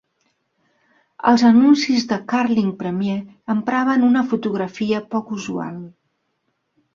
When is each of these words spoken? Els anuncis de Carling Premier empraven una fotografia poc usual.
Els 1.31 1.43
anuncis 1.49 2.07
de 2.11 2.17
Carling 2.33 2.71
Premier 2.79 3.19
empraven 3.55 4.07
una 4.09 4.25
fotografia 4.33 5.03
poc 5.13 5.31
usual. 5.39 5.79